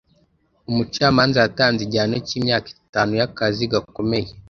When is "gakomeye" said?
3.73-4.27